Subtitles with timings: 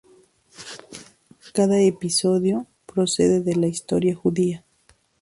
[1.53, 4.65] Cada episodio procede de la historia judía.